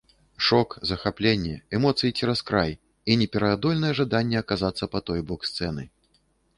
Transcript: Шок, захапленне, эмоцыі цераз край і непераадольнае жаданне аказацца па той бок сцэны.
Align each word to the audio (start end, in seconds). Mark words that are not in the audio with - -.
Шок, 0.45 0.69
захапленне, 0.91 1.51
эмоцыі 1.79 2.15
цераз 2.19 2.41
край 2.49 2.73
і 2.79 3.11
непераадольнае 3.25 3.93
жаданне 4.03 4.37
аказацца 4.45 4.93
па 4.95 4.99
той 5.11 5.19
бок 5.33 5.41
сцэны. 5.55 5.83